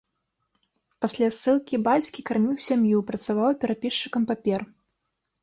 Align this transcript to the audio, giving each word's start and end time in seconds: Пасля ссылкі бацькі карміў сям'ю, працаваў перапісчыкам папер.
Пасля 1.03 1.27
ссылкі 1.39 1.79
бацькі 1.89 2.25
карміў 2.31 2.55
сям'ю, 2.69 2.97
працаваў 3.11 3.51
перапісчыкам 3.67 4.27
папер. 4.35 4.61